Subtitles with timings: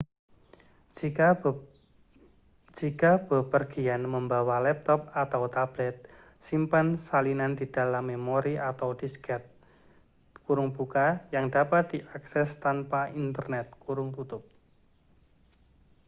[2.89, 5.95] jika bepergian membawa laptop atau tablet
[6.47, 9.41] simpan salinan di dalam memori atau disket
[11.35, 13.67] yang dapat diakses tanpa internet